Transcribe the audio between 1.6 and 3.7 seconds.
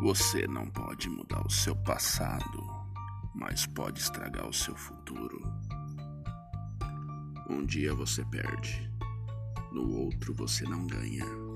passado, mas